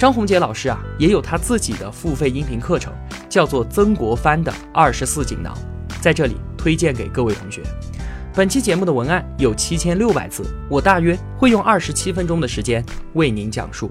[0.00, 2.90] 张宏杰老师啊，也有他自己的付费音频课程，
[3.28, 5.54] 叫做《曾国藩的二十四锦囊》，
[6.02, 7.60] 在这里推荐给各位同学。
[8.34, 12.82] 本期节目的文案有七千六百字，我大约会用二十七分钟的时间
[13.12, 13.90] 为您讲述。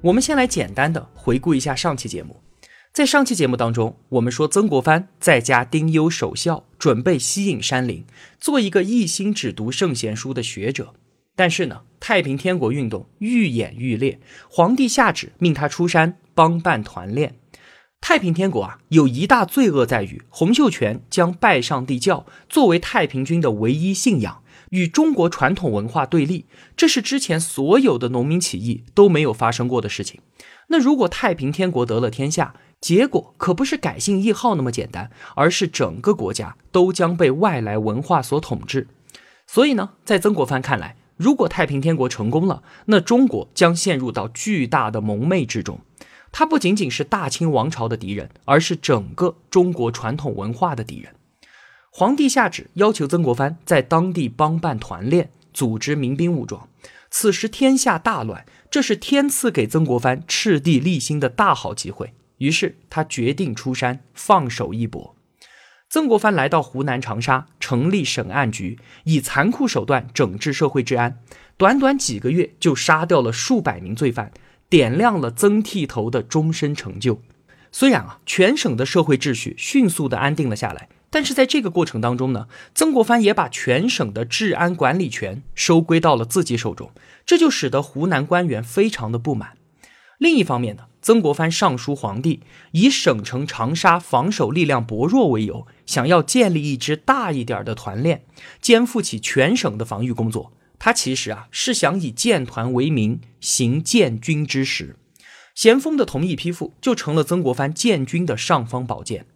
[0.00, 2.40] 我们先来简单的回顾一下上期节目，
[2.92, 8.04] 在上期节目当中，我们说曾国藩在家丁忧守孝，准备西引山林，
[8.40, 10.92] 做一个一心只读圣贤书的学者。
[11.36, 17.36] 但是呢，太平天国运动愈演愈烈，皇帝下旨命他出山帮办团练。
[18.00, 26.44] 太平天国啊，有一大罪恶在于洪秀全将拜上帝教作为太平军的唯一信仰，与中国传统文化对立。
[26.76, 30.20] 这是之前所有的农民起义都没有发生过的事情。
[30.68, 38.88] 那如果太平天国得了天下，结果可不是改姓易号那么简单，而是整个国家都将被外来文化所统治。
[39.46, 45.80] 所以呢，在曾国藩看来，如果太平天国成功了，那中国将陷入到巨大的蒙昧之中。
[46.32, 51.14] 他不仅仅是大清王朝的敌人，而是整个中国传统文化的敌人。
[51.90, 56.68] 皇帝下旨要求曾国藩在当地帮办团练，组织民兵武装。
[57.08, 62.12] 此时天下大乱，这是天赐给曾国藩赤地立心的大好机会。
[62.38, 65.14] 于是他决定出山，放手一搏。
[65.94, 71.20] 曾国藩来到湖南长沙，成立审案局，以残酷手段整治社会治安。
[71.56, 74.32] 短短几个月，就杀掉了数百名罪犯，
[74.68, 77.22] 点亮了曾剃头的终身成就。
[77.70, 86.90] 虽然啊，全省的社会秩序迅速的安定了下来，但是在这个过程当中呢，曾国藩也把全省的治安管理权收归到了自己手中，
[87.24, 89.50] 这就使得湖南官员非常的不满。
[90.18, 92.40] 另一方面呢，曾国藩上书皇帝，
[92.72, 98.24] 以省城长沙防守力量薄弱为由，想要建立一支大一点的团练，
[98.62, 100.54] 肩负起全省的防御工作。
[100.78, 104.96] 他其实啊是想以建团为名，行建军之实。
[105.54, 109.26] 咸丰的同意批复，就成了曾国藩建军的尚方宝剑。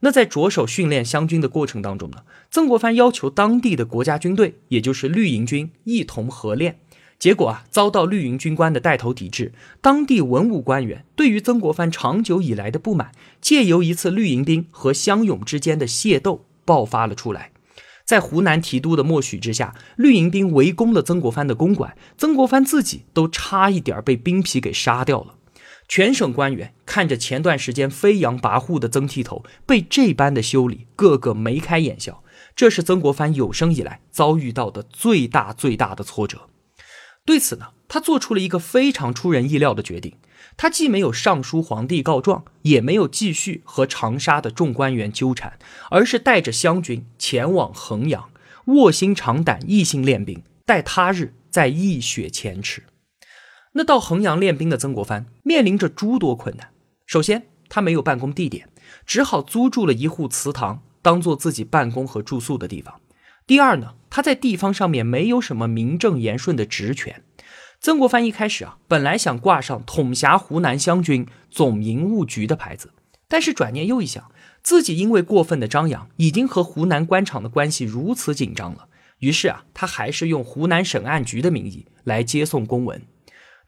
[0.00, 6.80] 那在着手训练湘军的过程当中呢，曾国藩要求当地的国家军队，也就是绿营军一同合练。
[7.18, 9.52] 结果啊，遭到绿营军官的带头抵制。
[9.80, 17.52] 当地文武官员对于曾国藩长久以来的不满，借由一次绿营兵和乡勇之间的械斗爆发了出来。
[18.04, 25.36] 在湖南提督的默许之下，绿营兵围攻了曾国藩的公馆，曾国藩自己都差一点被兵痞给杀掉了。
[25.88, 32.22] 全省官员看着前段时间飞扬跋扈的曾剃头被这般的修理，个个眉开眼笑。
[32.54, 36.48] 这是曾国藩有生以来遭遇到的最大最大的挫折。
[37.24, 40.14] 对此呢，他做出了一个非常出人意料的决定。
[40.56, 45.58] 他既没有上书皇帝告状，也没有继续和长沙的众官员纠缠，
[45.90, 48.30] 而是带着湘军前往衡阳，
[48.66, 52.84] 卧薪尝胆，一心练兵，待他日再一雪前耻。
[53.72, 56.70] 那到衡阳练兵的曾国藩面临着诸多困难。
[57.06, 58.68] 首先，他没有办公地点，
[59.04, 63.00] 只好租住了一户祠堂，当做自己办公和住宿的地方。
[63.46, 67.22] 第二呢，他在地方上面没有什么名正言顺的职权。
[67.78, 72.92] 曾国藩一开始啊，本来想挂上统辖湖南湘军总营务局的牌子，
[73.28, 74.30] 但是转念又一想，
[74.62, 78.88] 自己因为过分的张扬，已经和湖南官场的关系如此紧张了，
[79.18, 83.02] 于是啊，他还是用湖南审案局的名义来接送公文。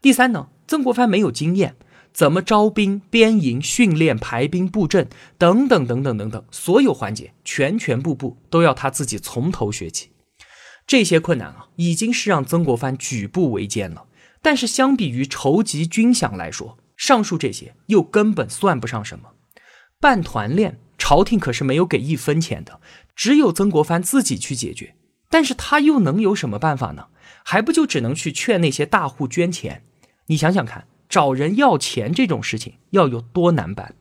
[0.01, 1.75] 第三呢，曾国藩没有经验。
[2.17, 5.07] 怎么招兵、编营、训练、排兵布阵
[5.37, 10.09] 等等等等等等，所有环节全全部部都要他自己从头学起。
[10.87, 14.05] 这些困难啊，已经是让曾国藩举步维艰了。
[14.41, 19.33] 但是相比于筹集军饷来说，上述这些又根本算不上什么。
[19.99, 22.81] 办团练，朝廷可是没有给一分钱的，
[23.15, 24.95] 只有曾国藩自己去解决。
[25.29, 27.09] 但是他又能有什么办法呢？
[27.45, 29.83] 还不就只能去劝那些大户捐钱？
[30.25, 30.87] 你想想看。
[31.09, 33.95] 找人要钱这种事情要有多难办？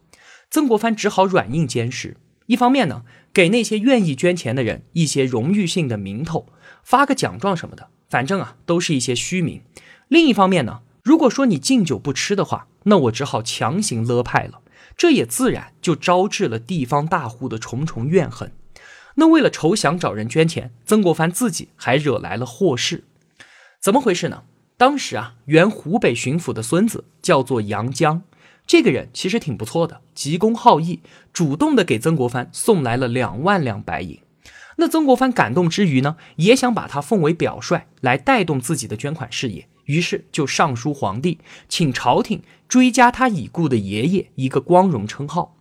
[0.51, 2.17] 曾国藩只好软硬兼施。
[2.47, 6.47] 一方面呢，给那些愿意捐钱的人一些荣誉性的名头，
[6.85, 9.63] 发个奖状什么的，反正啊都是一些虚名。
[10.09, 14.61] 另一方面呢，如果说你敬酒不吃的话，那我只好强行勒派了。
[14.97, 18.53] 这也自然就招致了地方大户的重重怨恨。
[19.17, 23.05] 那为了筹饷找人捐钱，曾国藩自己还惹来了祸事。
[23.81, 24.45] 怎么回事呢？
[24.79, 28.23] 当时啊，原湖北巡抚的孙子叫做杨江，
[28.67, 31.01] 这个人其实挺不错的，急公好义，
[31.33, 34.21] 主动的给曾国藩送来了两万两白银。
[34.77, 41.39] 那曾国藩感动之余呢，也想把他奉为表率，来带动自己的捐款事业，于是就上书皇帝，
[41.71, 45.56] 请朝廷追加他已故的爷爷一个光荣称号。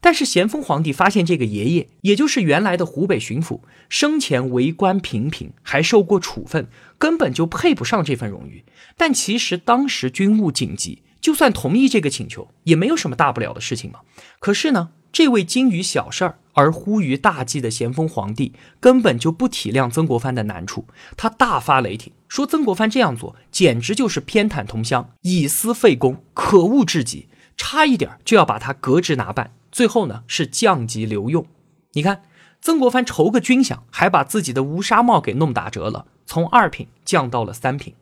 [0.00, 6.68] 但是咸丰皇帝发现这个爷爷，也就是原来的湖北巡抚，生前为官平平，还受过处分，
[6.98, 8.64] 根本就配不上这份荣誉。
[8.96, 14.00] 但其实当时军务紧急，就算同意这个请求，也没有什么大不了的事情嘛。
[14.38, 20.86] 可是呢，这位精于小事儿而忽于大计的咸丰皇帝，根本就不体谅曾国藩的难处，
[21.16, 29.52] 他大发雷霆，说曾国藩这样做简直就是偏袒同乡，以私废公，可恶至极，差一点就要把他革职拿办。
[29.70, 31.46] 最后呢，是降级留用。
[31.92, 32.22] 你看，
[32.60, 37.94] 曾国藩筹个军饷，还把自己的乌纱帽给弄打折了，从二品降到了三品。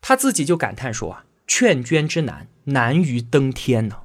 [0.00, 4.00] 他自己就感叹说啊：“劝捐之难，难于登天呢。”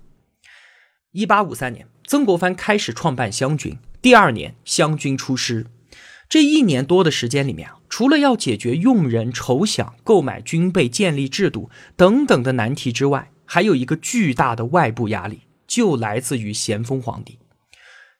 [1.12, 3.78] 一八五三年，曾国藩开始创办湘军。
[4.02, 5.68] 第二年，湘军出师。
[6.30, 15.42] 这一年多的时间里面啊，除了要解决用人、筹饷、购买军备、建立制度等等的难题之外，还有一个巨大的外部压力。
[15.72, 17.40] 就来自于咸丰皇帝，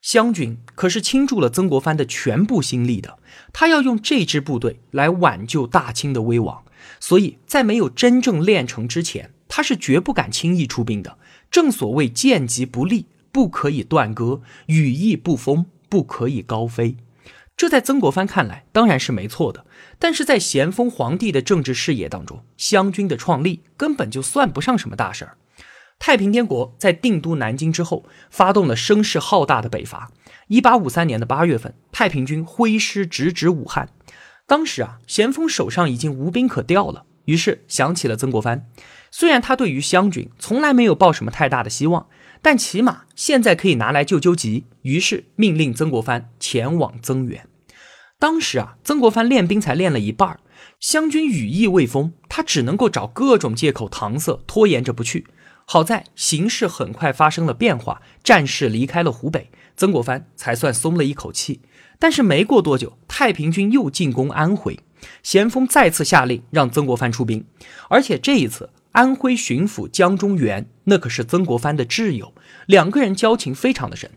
[0.02, 3.20] 湘军可是倾注了曾国藩的全部心力的，
[3.52, 6.64] 他要用这支部队来挽救大清的危亡，
[7.02, 11.18] 所以在没有真正练成之前，他是绝不敢轻易出兵的。
[11.52, 16.96] 正所谓剑疾不利，不可以断戈；羽翼不丰，不可以高飞。
[17.58, 19.66] 这在曾国藩看来当然是没错的，
[20.00, 25.38] 但是在咸丰皇帝的政治视野当中，湘军的创立根本就算不上什么大事儿。
[26.04, 30.10] 太平天国在定都南京之后，发动了声势浩大的北伐。
[30.48, 33.88] 一八五三年的八月份，太平军挥师直指武汉。
[34.48, 38.66] 当时啊，咸丰手上已经无兵可调了，于是想起了曾国藩。
[39.12, 42.08] 虽然他对于湘军从来没有抱什么太大的希望，
[42.42, 44.66] 但起码现在可以拿来救救急。
[44.82, 47.48] 于是命令曾国藩前往增援。
[48.18, 50.40] 当时啊，曾国藩练兵才练了一半，
[50.80, 55.28] 湘军羽翼未丰，他只能够找各种借口搪塞，拖延着不去。
[55.72, 61.62] 好在形势很快发生了变化，战事离开了湖北，曾国藩才算松了一口气。
[61.98, 64.78] 但是没过多久，太平军又进攻安徽，
[65.24, 67.46] 咸丰再次下令让曾国藩出兵，
[67.88, 72.34] 而且这一次安徽巡抚江忠源那可是曾国藩的挚友，
[72.66, 74.12] 两个人交情非常的深。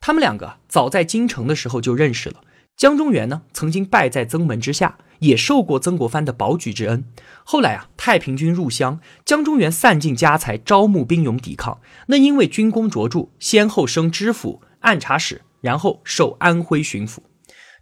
[0.00, 2.36] 他们两个早在京城的时候就认识了。
[2.76, 4.96] 江忠源呢，曾经拜在曾门之下。
[5.20, 7.04] 也受过曾国藩的保举之恩。
[7.44, 11.80] 后来啊，太平军入湘，江中源散尽家财招募兵勇抵抗。
[12.08, 17.18] 那因为军功卓著，先后升知府、按察使，然后授安徽巡抚。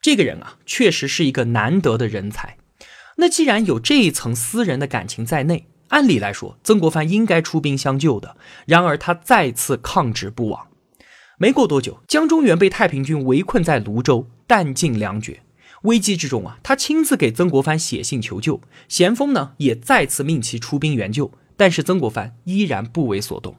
[0.01, 2.57] 这个人啊，确实是一个难得的人才。
[3.17, 8.37] 那既然有这一层私人的感情在内，按理来说，曾国藩应该出兵相救的。
[8.67, 10.69] 然而他再次抗旨不往。
[11.37, 15.41] 没过多久，江中源被太平军围困在泸州，弹尽粮绝。
[15.83, 18.61] 危机之中啊，他亲自给曾国藩写信求救。
[18.89, 23.57] 咸丰呢，也再次命其出兵援救，但是曾国藩依然不为所动。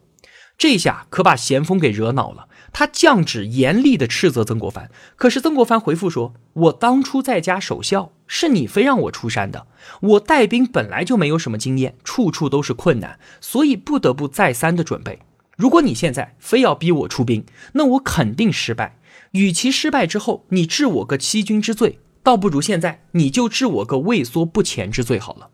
[0.58, 4.92] 这下可把咸丰给惹恼了，他降旨严厉地斥责曾国藩。
[5.16, 9.68] 可是曾国藩回复说：“我当初在家守孝，是你非让我出山的。
[10.02, 15.20] 我带兵本来就没有什么经验，处处都是困难，所以不得不再三的准备。
[15.56, 18.98] 如果你现在非要逼我出兵，那我肯定失败。
[19.32, 25.50] 与其失败之后你治我个欺君之罪。”倒不如现在你就治我个畏缩不前之罪好了。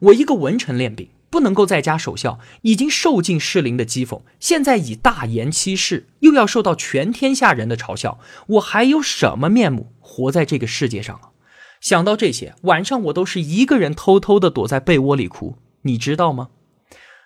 [0.00, 11.30] 我一个文臣练兵，不能够在家守孝，已经受尽士林的讥讽，现在以大言欺世，又要受到全天下人的嘲笑，我还有什么面目活在这个世界上啊？
[11.80, 16.48] 想到这些，晚上我都是一个人偷偷的躲在被窝里哭，你知道吗？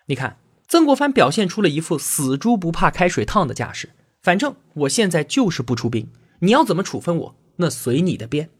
[0.06, 0.38] 你看，
[0.68, 3.90] 曾国藩表现出了一副死猪不怕开水烫的架势，
[4.22, 6.08] 反正我现在就是不出兵，
[6.40, 8.50] 你要怎么处分我，那随你的便。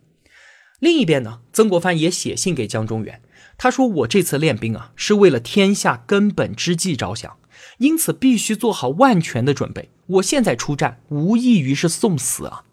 [0.80, 3.22] 另一边呢，曾国藩也写信给江中源，
[3.56, 7.38] 他说：“我这次练兵啊，是为了天下根本之计着想，
[7.78, 9.90] 因此必须做好万全的准备。
[10.06, 12.64] 我现在出战，无异于是送死啊！”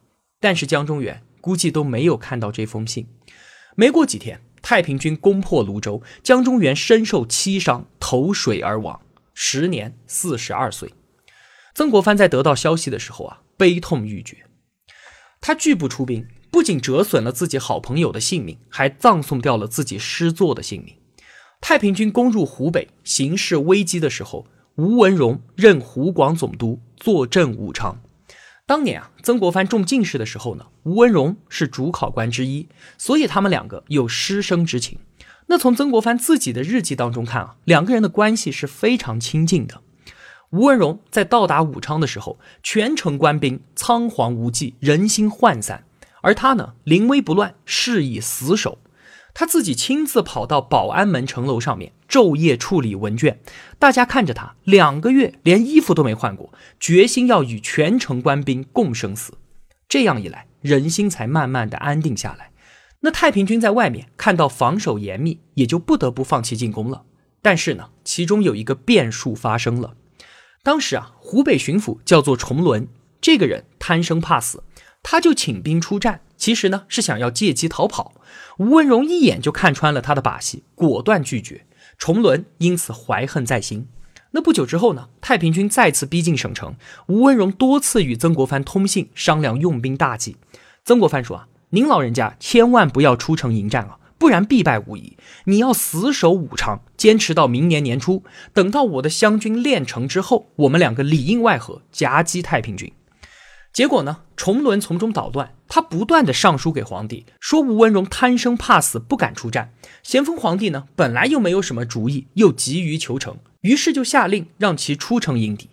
[0.42, 3.08] 但是江中源估计都没有看到这封信。
[3.76, 9.00] 没过几天，太平军攻破泸州，江中源身受七伤，投水而亡，
[9.34, 10.94] 时年四十二岁。
[11.74, 14.38] 曾国藩在得到消息的时候啊，悲痛欲绝，
[15.40, 16.28] 他拒不出兵。
[16.52, 20.96] 不仅折损了自己好朋友的性命，还葬送掉了自己师座的性命。
[21.62, 28.02] 太平军攻入湖北，形势危机的时候，吴文荣任湖广总督，坐镇武昌。
[28.66, 32.68] 当年啊，曾国藩中进士的时候呢，吴文荣是主考官之一，
[32.98, 35.00] 所以他们两个有师生之情。
[35.48, 39.82] 那从曾国藩自己的日记当中看啊，两个人的关系是非常亲近的。
[40.52, 45.86] 吴文荣在到达武昌的时候，全城官兵仓皇无忌，人心涣散，
[46.22, 48.78] 而他呢，临危不乱，誓以死守。
[49.34, 53.40] 他自己亲自跑到保安门城楼上面，昼夜处理文卷。
[53.80, 59.38] 大家看着他，两个月连衣服都没换过，决心要与全城官兵共生死。
[59.88, 62.52] 这样一来，人心才慢慢的安定下来。
[63.00, 67.04] 那太平军在外面看到防守严密，也就不得不放弃进攻了。
[67.42, 69.96] 但是呢，其中有一个变数发生了。
[70.62, 72.88] 当时啊，湖北巡抚叫做崇伦，
[73.20, 74.64] 这个人贪生怕死，
[75.04, 76.22] 他就请兵出战。
[76.38, 78.14] 其实呢，是想要借机逃跑。
[78.58, 81.66] 吴文荣一眼就看穿了他的把戏，果断拒绝。
[81.98, 83.88] 崇伦因此怀恨在心。
[84.32, 86.76] 那不久之后呢，太平军再次逼近省城，
[87.08, 90.38] 吴文荣多次与曾国藩通信，商量用兵大计。
[90.84, 95.16] 曾国藩说啊，您老人家千万不要出城迎战啊，不然必败无疑。
[95.46, 102.92] 你要死守武昌，坚持到明年年初，等到我的湘军练成之后，我们两个里应外合，夹击太平军。
[103.74, 104.18] 结果呢？
[104.36, 109.74] 崇伦从中捣乱，他不断的上书给皇帝，说吴文荣贪生怕死，不敢出战。
[110.04, 115.70] 咸丰皇帝呢，本来又没有什么主意，又急于求成，于是就下令让其出城迎敌。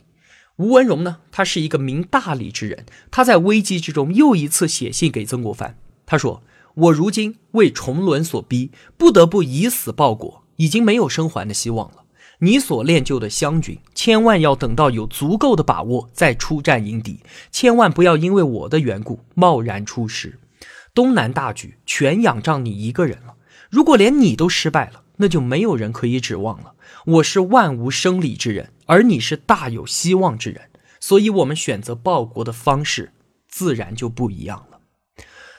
[0.59, 5.77] 吴文荣呢，他是一个明大理之人，他在危机之中又一次写信给曾国藩，
[6.07, 12.05] 他说：“我如今为崇伦所逼，不得不以死报国，已经没有生还的希望了。”
[12.41, 20.39] 你所练就的湘军，千万要等到有足够的把握再出战迎敌，千万不要因为我的缘故贸然出师。
[20.95, 23.35] 东南大局全仰仗你一个人了。
[23.71, 26.75] 如果连你都失败了，那就没有人可以指望了。
[27.07, 33.13] 我是万无生理之人，而你是大有希望之人，所以我们选择报国的方式
[33.49, 34.79] 自然就不一样了。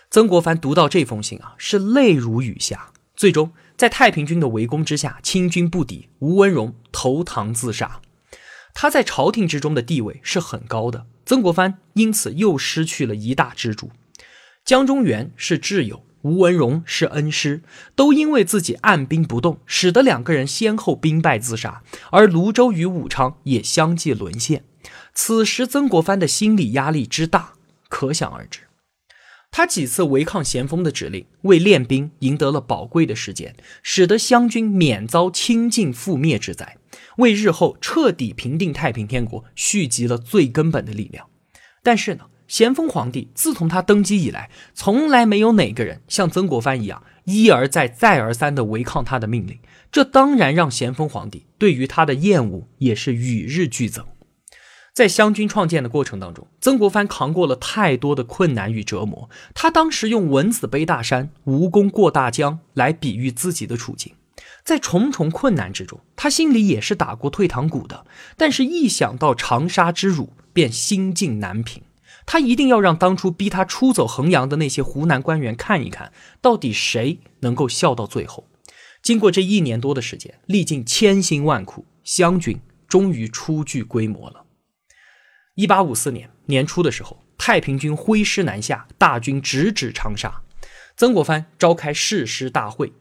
[0.09, 3.51] 曾国藩读到这封信啊，是泪如雨下，最终。
[3.79, 8.01] 在太平军的围攻之下，清军不敌，吴文荣投唐自杀。
[8.73, 13.89] 他在朝廷之中的地位是很高的，曾国藩因此又失去了一大支柱。
[14.65, 17.63] 江中源是挚友，吴文荣是恩师，
[17.95, 21.81] 都因为自己按兵不动，使得两个人先后兵败自杀，
[22.11, 24.65] 而泸州与武昌也相继沦陷。
[25.13, 27.53] 此时曾国藩的心理压力之大，
[27.87, 28.59] 可想而知。
[29.51, 36.77] 他几次违抗咸丰的指令，为练兵赢得了宝贵的时间，使得湘军免遭清尽覆灭之灾，
[37.17, 41.27] 为日后彻底平定太平天国蓄积了最根本的力量。
[41.81, 49.59] 但是呢，咸丰皇帝自从他登基以来，从来没有哪个人像曾国藩一样一而再、再而三地违抗他的命令，
[49.91, 54.05] 这当然让咸丰皇帝对于他的厌恶也是与日俱增。
[54.93, 59.29] 在湘军创建的过程当中，曾国藩扛过了太多的困难与折磨。
[59.53, 64.13] 他当时用“蚊子背大山，蜈蚣过大江”来比喻自己的处境。
[64.63, 68.05] 在重重困难之中，他心里也是打过退堂鼓的。
[68.35, 71.81] 但是，一想到长沙之辱，便心境难平。
[72.25, 78.47] 他一定要让当初逼他出走衡阳的那些湖南官员看一看，到底谁能够笑到最后。
[79.01, 84.45] 经过这一年多的时间，历尽千辛万苦，湘军终于初具规模了。
[85.59, 90.41] 一八五四年年初的时候，太平军挥师南下，大军直指长沙。
[90.95, 92.93] 曾国藩召开誓师大会，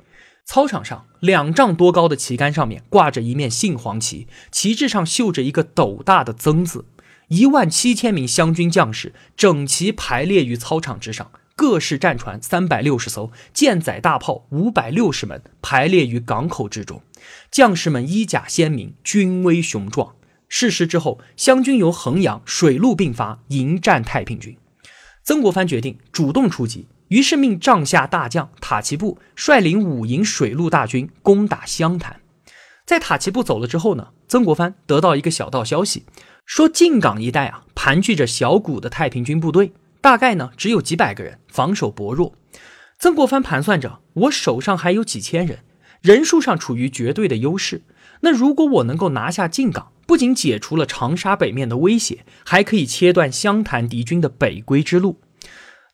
[0.44, 6.86] 操场上两丈多高的旗杆上面挂着一面杏黄旗，旗帜上绣着一个斗大的“曾”字。
[7.28, 17.00] 一万七千名湘军将士整齐排列于操场之上，各式战船三百六十艘，舰载大炮五百六十门排列于港口之中，
[17.52, 20.16] 将士们衣甲鲜明，军威雄壮。
[20.48, 24.56] 事实之后，湘军由衡阳水陆并发迎战太平军。
[25.22, 32.20] 曾国藩决定主动出击，于是命帐下大将塔奇布率领五营水陆大军攻打湘潭。
[32.86, 36.06] 在塔奇布走了之后呢，曾国藩得到一个小道消息，
[36.46, 42.34] 说靖港一带啊盘踞着小股的太平军部队，大概呢只有几百个人，防守薄弱。
[42.98, 45.58] 曾国藩盘算着，我手上还有几千人，
[46.00, 47.82] 人数上处于绝对的优势。
[48.20, 55.20] 那如果我能够拿下靖港，不仅解除了长沙北面的威胁，还可以切断湘潭敌军的北归之路。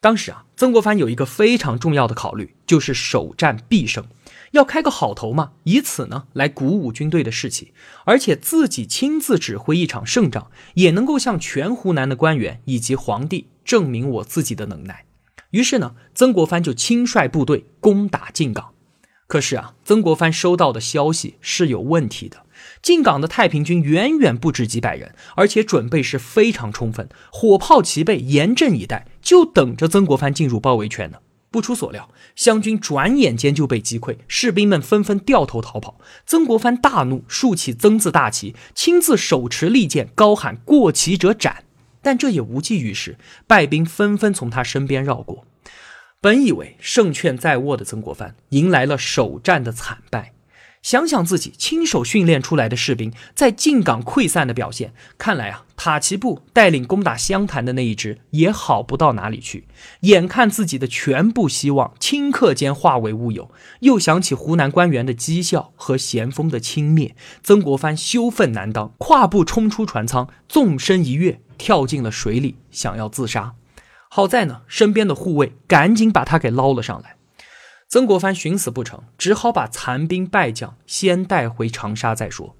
[0.01, 4.05] 当时啊，曾国藩有一个非常重要的考虑，就是首战必胜，
[4.51, 7.73] 要开个好头嘛，以此呢来鼓舞军队的士气，
[8.05, 15.07] 而且自己亲自指挥一场胜仗，也能够向全湖南的官员以及皇帝证明我自己的能耐。
[15.53, 18.74] 于是呢，曾国藩就亲率部队攻打靖港。
[19.27, 22.45] 可是啊，曾国藩收到的消息是有问题的。
[22.83, 31.19] 进港的太平军远远不止几百人，而且准备是非常充分，火炮齐备，严阵以待，就等着曾国藩进入包围圈呢。
[31.51, 35.99] 不出所料，湘军转眼间就被击溃，士兵们纷纷掉头逃跑。
[36.27, 41.65] 曾国藩大怒，竖起“曾”字大旗，亲自手持利剑，高喊“过旗者斩”。
[42.03, 43.17] 但这也无济于事，
[43.47, 45.47] 败兵纷纷从他身边绕过。
[46.25, 50.33] 本以为胜券在握的曾国藩，迎来了首战的惨败。
[50.81, 59.67] 想想自己亲手训练出来的士兵在进港溃散的表现，看来啊，塔奇布带领攻打湘潭的那一支也好不到哪里去。
[60.01, 63.51] 眼看自己的全部希望顷刻间化为乌有，
[63.81, 67.13] 又想起湖南官员的讥笑和咸丰的轻蔑，
[67.43, 73.53] 曾国藩羞愤难当，跨步冲出船舱，纵身一跃，跳进了水里，想要自杀。
[74.17, 77.17] 好在呢，身边的护卫赶紧把他给捞了上来。
[77.89, 82.55] 曾国藩寻死不成，只好把残兵败将先带回长沙再说。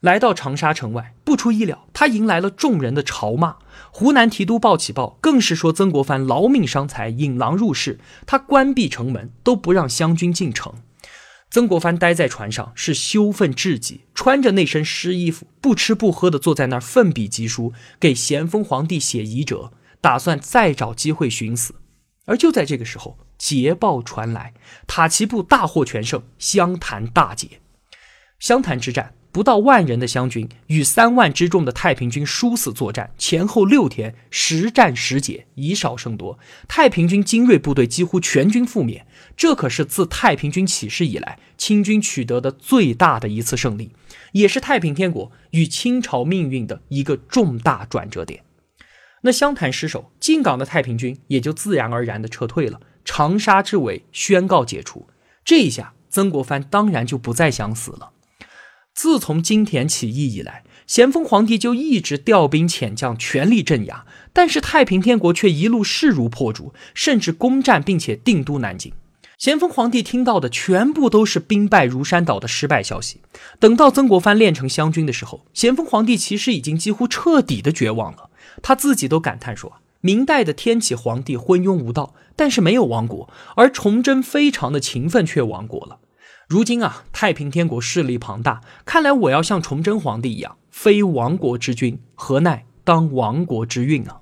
[0.00, 3.56] 来到长沙城外，不出意料，他迎来了众人的嘲骂。
[3.90, 10.74] 湖南提督鲍启报更是说曾国藩劳命伤财，引狼入室，他关闭城门都不让湘军进城。
[11.50, 19.72] 曾国藩待在船上是羞愤至极，穿着那身湿衣服，不吃不喝的坐在那儿奋笔疾书，给咸丰皇帝写遗折，
[20.04, 21.76] 打算再找机会寻死。
[22.26, 23.18] 而就在这个时候。
[23.36, 24.54] 捷报传来，
[24.86, 27.60] 塔奇布大获全胜，湘潭大捷。
[28.38, 36.38] 湘潭之战，不到万人的湘军与三万之众的太平军殊死作战，前后六天，十战十捷，以少胜多。
[36.68, 39.04] 太平军精锐部队几乎全军覆灭，
[39.36, 43.90] 这可是自太平军起事以来，清军取得的最大的一次胜利，
[44.32, 48.42] 也是太平天国与清朝命运的一个重大转折点。
[49.26, 52.80] 那湘潭失守，进港的太平军也就自然而然地撤退了。
[53.06, 55.08] 长沙之围宣告解除，
[55.44, 58.10] 这一下曾国藩当然就不再想死了。
[58.94, 64.04] 自从金田起义以来，咸丰皇帝就一直调兵遣将，全力镇压，
[64.34, 68.92] 但是太平天国却一路势如破竹，甚至攻占并且定都南京。
[69.38, 73.20] 咸丰皇帝听到的全部都是兵败如山倒的失败消息。
[73.58, 78.30] 等到曾国藩练成湘军的时候，咸丰皇帝其实已经几乎彻底的绝望了，
[78.64, 79.74] 他自己都感叹说。
[80.00, 85.98] 明代的天启皇帝昏庸无道，但是没有亡国；而崇祯非常的勤奋，却亡国了。
[86.46, 94.20] 如今啊，太平天国势力庞大，看来我要像崇祯皇帝一样，非亡国之君，何奈当亡国之运啊？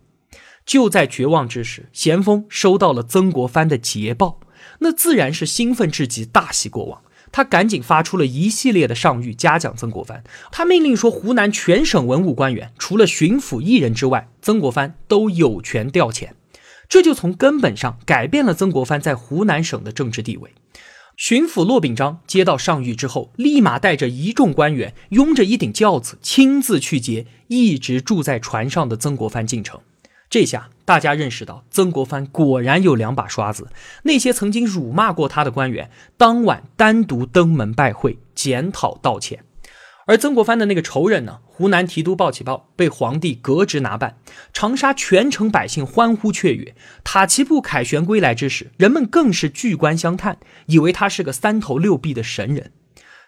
[0.65, 4.39] 就在绝望之时，咸丰收到了曾国藩的捷报，
[4.79, 7.03] 那自然是兴奋至极，大喜过望。
[7.33, 10.23] 他赶紧发出了一系列的上谕，嘉奖曾国藩。
[10.53, 16.29] 他命令说，湖南全省文武官员，除了巡抚一人之外，曾国藩都有权调遣。
[16.89, 20.53] 这就从根本上改变了曾国藩在湖南省的政治地位。
[21.17, 29.81] 巡抚骆秉章接到上谕之后，立马带着一众官员，拥着一顶轿子，亲自去接一直住在船上的曾国藩进城。
[30.29, 33.69] 这下大家认识到，曾国藩果然有两把刷子。
[34.03, 39.43] 那些曾经辱骂过他的官员，当晚单独登门拜会，检讨道歉。
[40.07, 41.39] 而曾国藩的那个仇人呢？
[41.47, 44.19] 湖南提督鲍启报被皇帝革职拿办，
[44.53, 46.75] 长沙全城百姓欢呼雀跃。
[47.03, 52.71] 塔奇布凯旋归来之时，人们更是聚观相叹，以为他是个三头六臂的神人。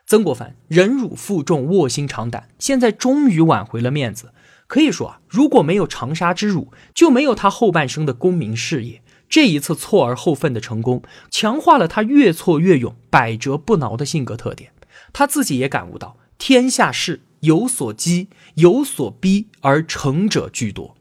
[0.05, 4.34] 曾国藩忍辱负重，卧薪尝胆，现在终于挽回了面子。
[4.75, 9.03] 可以说啊，如果没有长沙之辱，就没有他后半生的功名事业。
[9.29, 14.73] 这一次错而后奋的成功，强化了他越挫越勇、百折不挠的性格特点。
[15.13, 20.97] 他自己也感悟到，天下事有所积，有所逼，而成者居多。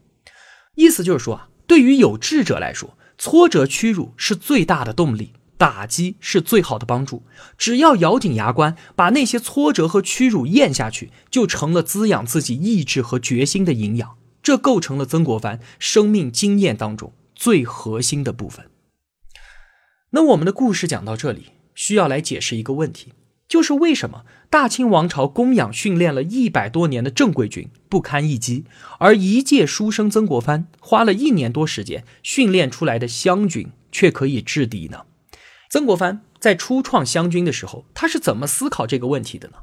[0.76, 5.32] 意思就是说啊，对于有志者来说，挫折屈辱是最大的动力。
[5.56, 7.22] 打击是最好的帮助，
[7.56, 14.16] 只要咬紧牙关，把那些挫折和屈辱咽下去，就成了滋养自己意志和决心的营养。
[14.42, 18.66] 这构成了曾国藩生命经验当中最核心的部分。
[20.10, 23.14] 那我们的故事讲到这里，需要来解释一个问题，
[23.48, 28.64] 就是为什么大清王朝供养训练了一百多年的正规军不堪一击，
[28.98, 35.06] 而一介书生曾国藩花了一年多时间训练出来的湘军却可以制敌呢？
[35.74, 39.54] 曾国藩在初创湘军的时候，他是怎么思考这个问题的呢？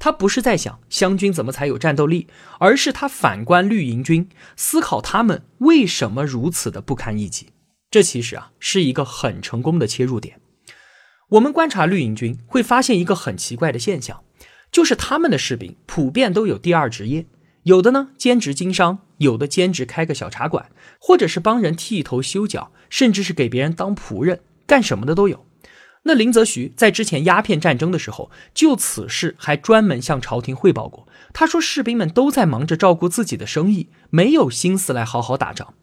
[0.00, 2.26] 他不是在想湘军怎么才有战斗力，
[2.58, 7.50] 而是他反观绿营军，思考他们为什么如此的不堪一击。
[7.88, 10.40] 这其实啊是一个很成功的切入点。
[11.28, 14.24] 我们观察绿营军，会发现一个很奇怪的现象，
[14.72, 17.26] 就是他们的士兵普遍都有第二职业，
[17.62, 25.46] 有的呢兼职经商，有的兼职开个小茶馆，或者是帮人剃头修脚，甚至是给别人当仆人，干什么的都有。
[26.04, 31.06] 那林则徐在之前鸦片战争的时候，就此事还专门向朝廷汇报过。
[31.32, 35.74] 他说，士兵们都在忙着照顾自己的生意，没有心思来好好打仗。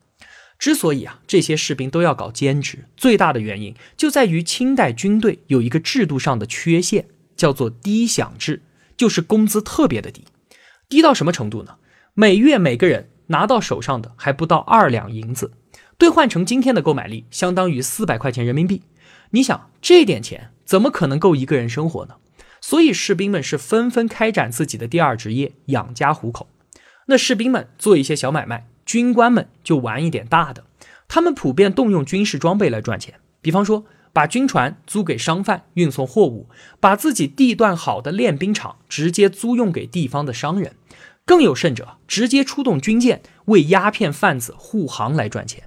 [0.57, 8.63] 之所以啊这些士兵都要搞兼职，最大的原因就在于清代军队有一个制度上的缺陷，叫做低饷制，
[8.97, 10.25] 就是工资特别的低，
[10.89, 11.75] 低到什么程度呢？
[12.15, 15.51] 每月每个人拿到手上的还不到二两银子，
[15.99, 18.81] 兑换成今天的购买力，相当于四百块钱人民币。
[19.31, 22.15] 你想这点钱怎么可能够一个人生活呢？
[22.61, 26.47] 所以士兵们是纷纷开展自己的第二职业，养家糊口。
[27.07, 28.67] 那士兵们做一些小买卖。
[28.85, 30.63] 军官们就玩一点大的，
[31.09, 36.47] 他们普遍动用军事装备来赚钱，比方说把军船租给商贩运送货物，
[36.79, 40.73] 把自己地段好的练兵场直接租用给地方的商人，
[41.25, 45.65] 更有甚者，直接出动军舰为鸦片贩子护航来赚钱。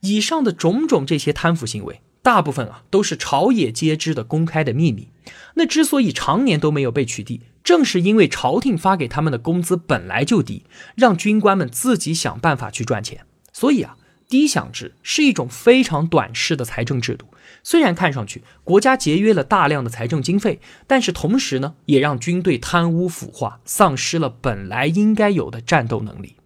[0.00, 5.08] 以上的种种这些贪腐行为，大部分啊都是朝野皆知的公开的秘密。
[5.54, 10.64] 那之所以常年都没有被取缔，正是因为朝廷发给他们的工资本来就低，
[10.94, 13.24] 让军官们自己想办法去赚钱。
[13.50, 13.96] 所以啊，
[14.28, 17.24] 低饷制是一种非常短视的财政制度。
[17.62, 26.36] 虽然看上去国家节约了大量的财政经费，但是同时呢，也让军队贪污腐化，丧失了本来应该有的战斗能力。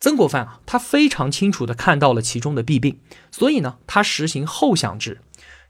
[0.00, 5.20] 曾国藩啊，他非常清楚地看到了其中的弊病，所以呢，他实行后饷制。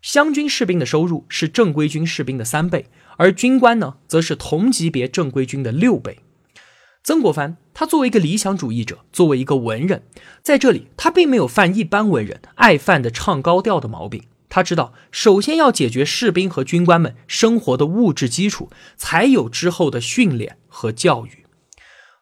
[0.02, 2.86] 湘军士兵的收入是正规军士兵的三倍。
[3.16, 6.20] 而军官呢，则是同级别正规军的六倍。
[7.02, 10.04] 曾国藩他作为一个理想主义者，作为一个文人，
[10.42, 14.22] 在这里他并没有犯一般文人爱犯的唱高调的毛病。
[14.48, 21.37] 他知道，首先要解决士兵和军官们生活的物质基础，才有之后的训练和教育。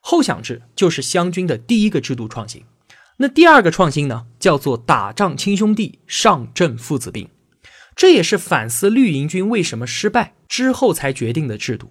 [0.09, 2.63] 后饷制就是湘军的第一个制度创新。
[3.17, 7.29] 那第二个创新呢，叫做打仗亲兄弟，上阵父子兵。
[7.97, 11.91] 这也是反思绿营军为什么失败之后才决定的制度。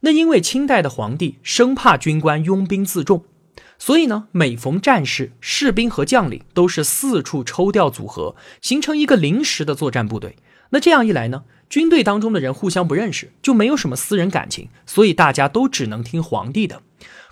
[0.00, 3.26] 那因为清代的皇帝生怕军官拥兵自重，
[3.78, 10.36] 所以呢，每逢战事，士兵和将领都是四处抽调组合，形成一个临时的作战部队。
[10.70, 16.80] 那这样一来呢，军队当中的人互相不认识，就没有什么私人感情，所以大家都只能听皇帝的。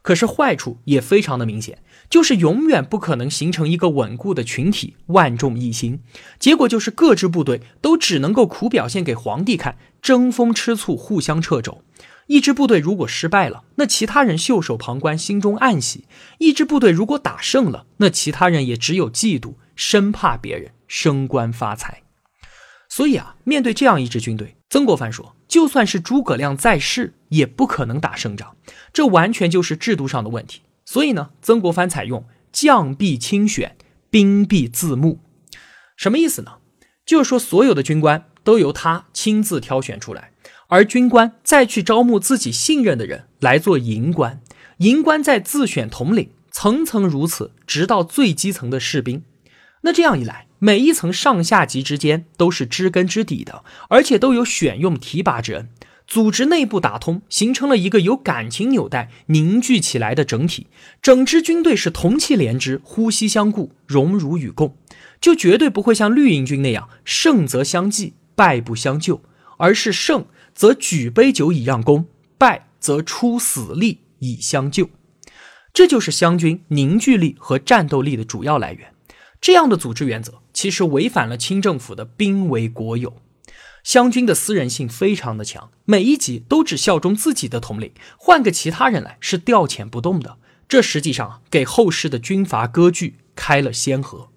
[0.03, 1.83] 可是坏处也非常的明显。
[2.09, 6.01] 就是永远不可能形成一个稳固的群体，万众一心。
[6.41, 11.85] 结果就是各支部队都只能够苦表现给皇帝看，争风吃醋，互相掣肘。
[12.27, 16.05] 一支部队如果失败了，那其他人袖手旁观，心中暗喜；
[16.39, 22.03] 一支部队如果打胜了，那其他人也只有嫉妒，生怕别人升官发财。
[22.89, 28.57] 所以啊，面对这样一支军队，曾国藩说，就算是诸葛亮在世，也不可能打胜仗。
[28.93, 30.61] 这完全就是制度上的问题。
[30.85, 33.77] 所以呢，曾国藩采用将必亲选，
[34.11, 35.21] 兵必自募，
[35.97, 36.59] 什么意思呢？
[37.07, 40.33] 就是说，所有的军官都由他亲自挑选出来，
[40.69, 44.41] 而军官再去招募自己信任的人来做营官，
[44.79, 49.23] 营官再自选统领，层层如此，直到最基层的士兵。
[49.83, 55.69] 那这样一来，每一层上下级之间都是知根知底的，而且都有选用提拔之恩。
[56.11, 60.67] 组织内部打通，形成了一个有感情纽带凝聚起来的整体。
[61.01, 64.77] 整支军队是同气连枝、呼吸相顾、荣辱与共，
[65.21, 69.23] 就绝对不会像绿营军那样胜则相济，败不相救，
[69.59, 74.91] 而是胜则举杯酒以让功，败则出死力以相救。
[75.73, 78.93] 这就是湘军凝聚力和战斗力的主要来源。
[79.41, 83.23] 这样的组织原则，其实违反了清政府的兵为国有。
[83.83, 90.37] 湘军的私人性非常的强，每一级都只效忠自己的统领，换个其他人来是调遣不动的。
[90.69, 94.29] 这实际上给后世的军阀割据开了先河。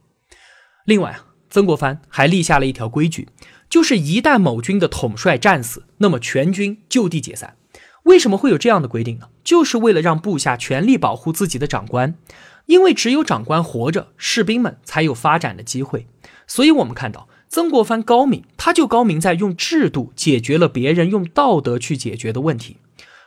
[0.86, 3.28] 另外啊，曾国藩还立下了一条规矩，
[3.70, 7.58] 就是一旦某军的统帅战死，那么全军就地解散。
[8.04, 9.30] 为什么会有这样的规定呢？
[9.44, 12.16] 就是为了让部下全力保护自己的长官，
[12.66, 16.08] 因为只有长官活着，士兵们才有发展的机会。
[16.48, 17.28] 所以我们看到。
[17.54, 22.78] 曾国藩高明，他就高明在用制度解决了别人用道德去解决的问题。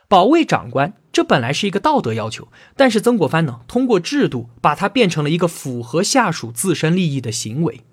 [0.09, 7.85] 保卫长官，这本来是一个道德要求，但是曾国藩呢，通过制度把它变成了一个符合下属自身利益的行为。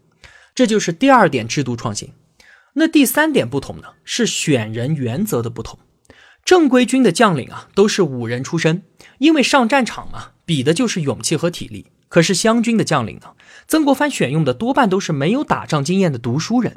[0.57, 2.11] 这就是第二点制度创新。
[2.73, 5.79] 那第三点不同呢，是选人原则的不同。
[6.45, 8.83] 正规军的将领啊，都是武人出身，
[9.19, 11.87] 因为上战场嘛，比的就是勇气和体力。
[12.15, 13.33] 可是湘军的将领呢？
[13.67, 16.77] 曾国藩选用的多半都是没有打仗经验的读书人，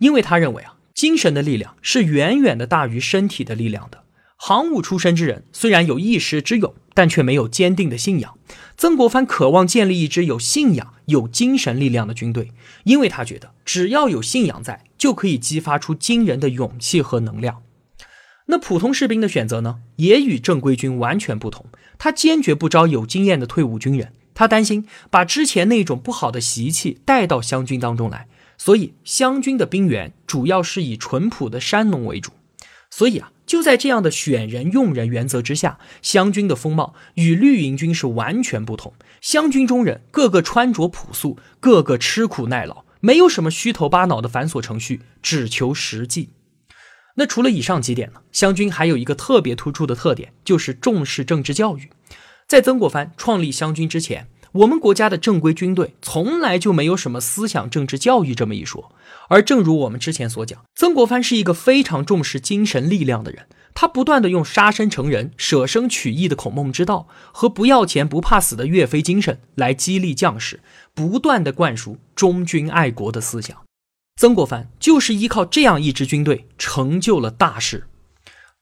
[0.00, 4.02] 因为他认为啊，精神的力量是远远的大于身体的力量的。
[4.36, 8.36] 行伍出身之人虽然有一时之勇，但却没有坚定的信仰。
[8.76, 12.50] 曾国藩渴望建立一支有信仰、有精神力量的军队，
[12.82, 17.62] 因为他觉得只要有信仰在，就可以激发出惊人的勇气和能量。
[18.46, 21.66] 那普通士兵的选择呢，也与正规军完全不同。
[21.96, 24.12] 他坚决不招有经验的退伍军人。
[24.34, 28.26] 他担心把之前那种不好的习气带到湘军当中来，
[28.58, 32.32] 所以湘军的兵员主要是以淳朴的山农为主。
[32.90, 38.92] 所以啊，就在这样的选人用人原则之下，湘军的风貌与绿营军是完全不同。
[39.20, 46.30] 湘军中人个个穿着朴素，个个吃苦耐劳，没有什么虚头巴脑的繁琐程序，只求实际。
[47.16, 48.20] 那除了以上几点呢？
[48.30, 51.90] 湘军还有一个特别突出的特点，就是重视政治教育。
[52.46, 58.92] 在曾国藩创立湘军之前，我们国家的正规军队从来就没有什么思想政治教育这么一说。
[59.28, 70.60] 而正如我们之前所讲，曾国藩是一个非常重视精神力量的人，他不断的用杀身成仁、舍生取义的孔孟之道和不要钱不怕死的岳飞精神来激励将士，
[70.94, 73.56] 不断的灌输忠君爱国的思想。
[74.16, 77.88] 曾国藩就是依靠这样一支军队成就了大事。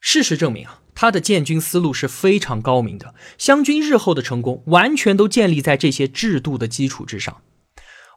[0.01, 3.15] 事实证明啊，他的建军思路是非常高明的。
[3.39, 7.39] 湘军日后的成功完全都建立在这些制度的基础之上。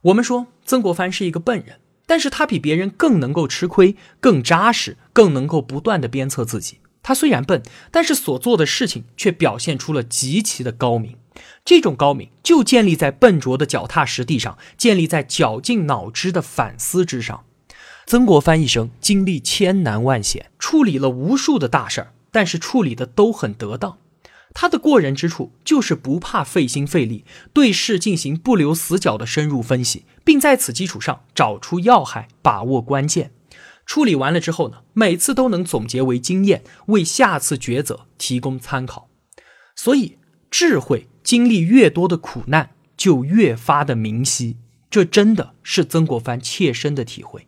[0.03, 6.79] 我们说曾国藩是一个笨人，但是他比别人更能够吃亏，更扎实，更能够不断的鞭策自己。
[7.01, 7.61] 他虽然笨，
[7.91, 11.17] 但是所做的事情却表现出了极其的高明。
[11.63, 17.43] 这种高明就建立在笨拙的脚踏实地上，建立在绞尽脑汁的反思之上。
[18.07, 23.97] 曾国藩一生经历千难万险，处理了无数的大事儿，但是处理的都很得当。
[24.53, 33.31] 他的过人之处就是不怕费心费力，对事进行不留死角的深入分析，并在此基础上找出要害，把握关键。
[33.85, 39.07] 处理完了之后呢，每次都能总结为经验，为下次抉择提供参考。
[39.73, 40.17] 所以
[40.51, 41.07] 智慧。
[41.25, 44.57] 经历越多的苦难，就越发的明晰。
[44.91, 47.47] 这真的是曾国藩切身的体会。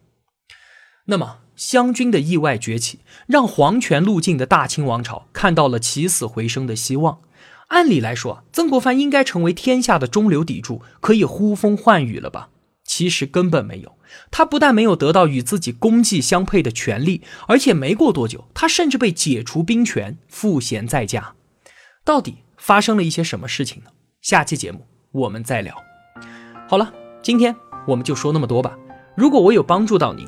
[1.06, 7.20] 那么，湘军的意外崛起，让皇权路径的大清王朝看到了起死回生的希望。
[7.68, 12.48] 按理来说，曾国藩应该成为天下的中流砥柱，可以呼风唤雨了吧？
[12.86, 13.98] 其实根本没有。
[14.32, 21.34] 他不但没有得到与自己功绩相配的权利，而且没过多久，他甚至被解除兵权，赋闲在家。
[22.06, 22.38] 到底？
[22.58, 23.92] 发生了一些什么事情呢？
[24.22, 25.76] 下期节目我们再聊。
[26.68, 26.92] 好了，
[27.22, 27.56] 今天
[27.88, 28.78] 我们就说那么多吧。
[29.16, 30.28] 如果我有帮助到您，